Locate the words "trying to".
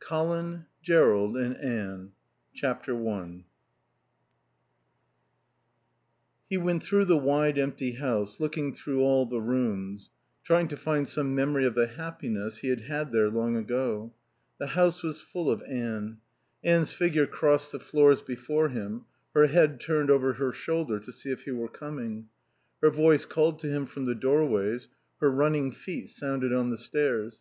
10.44-10.76